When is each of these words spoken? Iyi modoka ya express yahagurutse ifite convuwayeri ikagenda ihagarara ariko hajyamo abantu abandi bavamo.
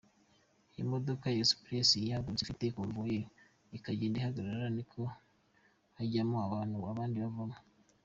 Iyi 0.71 0.83
modoka 0.91 1.25
ya 1.33 1.41
express 1.43 1.89
yahagurutse 2.09 2.43
ifite 2.43 2.63
convuwayeri 2.75 3.29
ikagenda 3.77 4.15
ihagarara 4.17 4.63
ariko 4.73 4.99
hajyamo 5.97 6.35
abantu 6.47 6.77
abandi 6.91 7.17
bavamo. 7.25 7.57